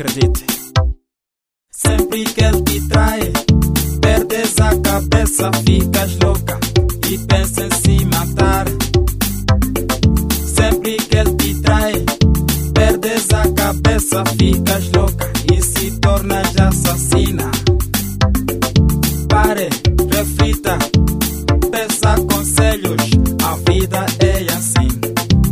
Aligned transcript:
Acredite. 0.00 0.46
Sempre 1.70 2.24
que 2.24 2.42
ele 2.42 2.62
te 2.62 2.88
trai, 2.88 3.20
perdes 4.00 4.58
a 4.58 4.74
cabeça, 4.80 5.50
ficas 5.62 6.16
louca 6.20 6.58
e 7.10 7.18
pensa 7.18 7.66
em 7.66 7.70
se 7.70 8.04
matar. 8.06 8.64
Sempre 10.56 10.96
que 10.96 11.16
ele 11.16 11.34
te 11.34 11.54
trai, 11.60 11.92
perdes 12.72 13.30
a 13.30 13.52
cabeça, 13.52 14.24
ficas 14.38 14.90
louca 14.92 15.30
e 15.52 15.60
se 15.60 15.90
tornas 15.98 16.56
assassina. 16.56 17.50
Pare, 19.28 19.68
reflita, 20.10 20.78
peça 21.70 22.14
conselhos. 22.22 23.02
A 23.44 23.70
vida 23.70 24.06
é 24.20 24.52
assim, 24.54 24.88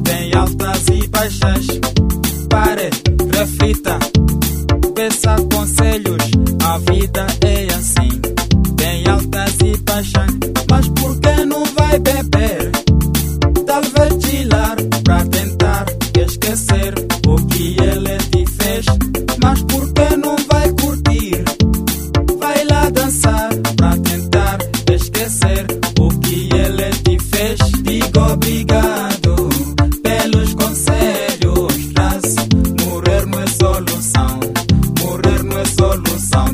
tem 0.05 0.35
altas 0.35 0.89
e 0.89 1.07
baixas. 1.09 1.98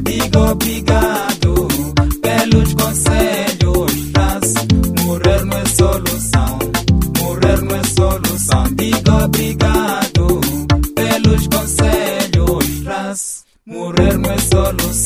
Digo 0.03 0.39
obrigado 0.50 1.69
pelos 2.23 2.75
conselhos. 2.75 4.12
Traz 4.12 4.55
morrer 5.05 5.45
não 5.45 5.59
é 5.59 5.64
solução. 5.67 6.59
Morrer 7.20 7.61
não 7.62 7.77
é 7.77 7.84
solução. 7.84 8.64
Digo 8.75 9.11
obrigado 9.25 10.41
pelos 10.95 11.47
conselhos. 11.48 12.84
Traz 12.84 13.45
morrer 13.67 14.19
não 14.19 14.31
é 14.31 14.39
solução. 14.39 15.03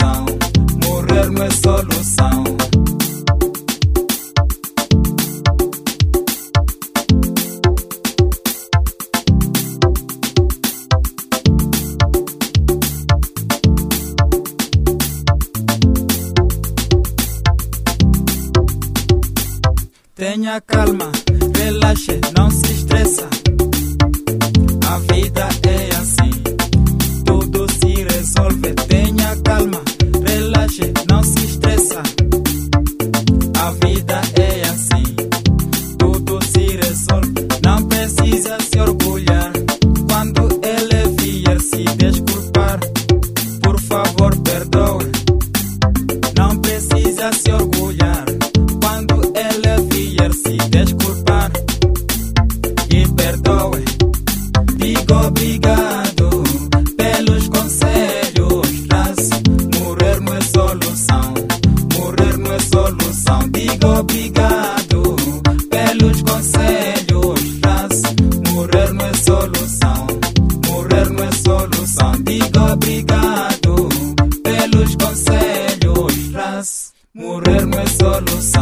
Tenha 20.18 20.60
calma, 20.62 21.12
relaxe, 21.56 22.20
não 22.36 22.50
se 22.50 22.72
estressa. 22.72 23.28
A 24.88 24.98
vida 24.98 25.48
é 25.62 25.96
assim, 25.96 26.30
tudo 27.24 27.64
se 27.70 28.02
resolve. 28.02 28.74
Tenha 28.88 29.36
calma, 29.44 29.80
relaxe, 30.26 30.92
não 31.08 31.22
se 31.22 31.38
estressa. 31.44 32.02
A 33.62 33.70
vida 33.86 34.20
é 34.42 34.68
assim, 34.68 35.04
solução. 63.08 63.48
Digo 63.50 63.86
obrigado 63.86 65.16
pelos 65.70 66.22
conselhos. 66.22 67.60
Traz 67.60 68.02
morrer 68.52 68.92
não 68.92 69.06
é 69.06 69.14
solução. 69.14 70.06
Morrer 70.66 71.10
não 71.10 71.24
é 71.24 71.32
solução. 71.32 72.12
Digo 72.22 72.72
obrigado 72.72 73.88
pelos 74.42 74.96
conselhos. 74.96 76.12
Solução. 76.32 76.92
Morrer 77.14 77.66
não 77.66 77.78
é 77.78 77.86
solução. 77.86 78.57